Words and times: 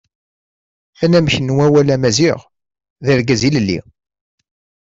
Anamek 1.03 1.35
n 1.39 1.53
wawal 1.55 1.89
Amaziɣ 1.95 2.39
d 3.05 3.07
Argaz 3.13 3.41
ilelli. 3.47 3.79